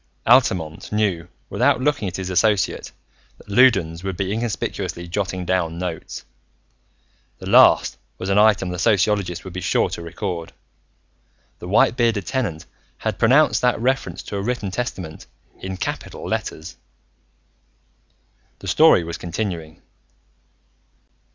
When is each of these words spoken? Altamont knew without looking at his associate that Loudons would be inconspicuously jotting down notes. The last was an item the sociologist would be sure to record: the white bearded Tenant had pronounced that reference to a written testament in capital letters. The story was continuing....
Altamont 0.25 0.91
knew 0.91 1.27
without 1.47 1.79
looking 1.79 2.07
at 2.07 2.15
his 2.15 2.31
associate 2.31 2.91
that 3.37 3.47
Loudons 3.51 4.03
would 4.03 4.17
be 4.17 4.33
inconspicuously 4.33 5.07
jotting 5.07 5.45
down 5.45 5.77
notes. 5.77 6.25
The 7.37 7.45
last 7.47 7.99
was 8.17 8.27
an 8.29 8.39
item 8.39 8.69
the 8.69 8.79
sociologist 8.79 9.43
would 9.43 9.53
be 9.53 9.61
sure 9.61 9.89
to 9.91 10.01
record: 10.01 10.53
the 11.59 11.67
white 11.67 11.95
bearded 11.97 12.25
Tenant 12.25 12.65
had 12.97 13.19
pronounced 13.19 13.61
that 13.61 13.79
reference 13.79 14.23
to 14.23 14.37
a 14.37 14.41
written 14.41 14.71
testament 14.71 15.27
in 15.59 15.77
capital 15.77 16.27
letters. 16.27 16.77
The 18.57 18.67
story 18.67 19.03
was 19.03 19.19
continuing.... 19.19 19.83